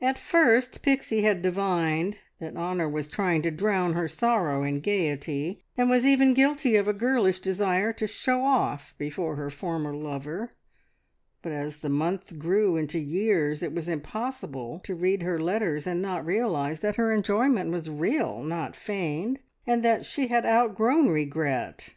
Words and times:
At 0.00 0.16
first 0.18 0.80
Pixie 0.80 1.20
had 1.20 1.42
divined 1.42 2.16
that 2.38 2.56
Honor 2.56 2.88
was 2.88 3.08
trying 3.08 3.42
to 3.42 3.50
drown 3.50 3.92
her 3.92 4.08
sorrow 4.08 4.62
in 4.62 4.80
gaiety, 4.80 5.66
and 5.76 5.90
was 5.90 6.06
even 6.06 6.32
guilty 6.32 6.76
of 6.76 6.88
a 6.88 6.94
girlish 6.94 7.40
desire 7.40 7.92
to 7.92 8.06
"show 8.06 8.40
off" 8.42 8.94
before 8.96 9.36
her 9.36 9.50
former 9.50 9.94
lover, 9.94 10.52
but 11.42 11.52
as 11.52 11.80
the 11.80 11.90
months 11.90 12.32
grew 12.32 12.78
into 12.78 12.98
years 12.98 13.62
it 13.62 13.74
was 13.74 13.86
impossible 13.86 14.78
to 14.78 14.94
read 14.94 15.20
her 15.20 15.38
letters 15.38 15.86
and 15.86 16.00
not 16.00 16.24
realise 16.24 16.80
that 16.80 16.96
her 16.96 17.12
enjoyment 17.12 17.70
was 17.70 17.90
real, 17.90 18.42
not 18.42 18.74
feigned, 18.74 19.40
and 19.66 19.82
that 19.82 20.06
she 20.06 20.28
had 20.28 20.46
outgrown 20.46 21.10
regret. 21.10 21.90